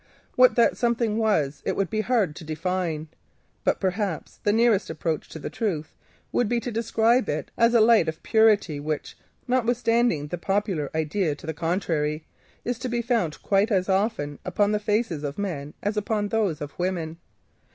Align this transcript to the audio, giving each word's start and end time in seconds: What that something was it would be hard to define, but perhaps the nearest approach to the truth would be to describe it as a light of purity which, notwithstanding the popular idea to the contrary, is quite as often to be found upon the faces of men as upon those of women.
What 0.35 0.55
that 0.55 0.77
something 0.77 1.19
was 1.19 1.61
it 1.63 1.75
would 1.75 1.91
be 1.91 2.01
hard 2.01 2.35
to 2.37 2.43
define, 2.43 3.07
but 3.63 3.79
perhaps 3.79 4.37
the 4.41 4.51
nearest 4.51 4.89
approach 4.89 5.29
to 5.29 5.37
the 5.37 5.51
truth 5.51 5.93
would 6.31 6.49
be 6.49 6.59
to 6.61 6.71
describe 6.71 7.29
it 7.29 7.51
as 7.55 7.75
a 7.75 7.81
light 7.81 8.07
of 8.09 8.23
purity 8.23 8.79
which, 8.79 9.15
notwithstanding 9.47 10.25
the 10.29 10.39
popular 10.39 10.89
idea 10.95 11.35
to 11.35 11.45
the 11.45 11.53
contrary, 11.53 12.25
is 12.65 12.79
quite 13.43 13.69
as 13.71 13.89
often 13.89 14.31
to 14.37 14.37
be 14.39 14.39
found 14.39 14.39
upon 14.43 14.71
the 14.71 14.79
faces 14.79 15.23
of 15.23 15.37
men 15.37 15.75
as 15.83 15.95
upon 15.95 16.29
those 16.29 16.61
of 16.61 16.79
women. 16.79 17.17